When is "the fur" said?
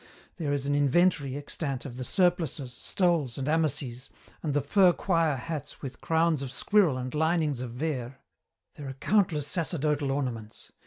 4.55-4.93